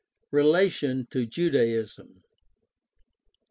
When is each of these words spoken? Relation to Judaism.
Relation 0.31 1.05
to 1.11 1.27
Judaism. 1.27 2.23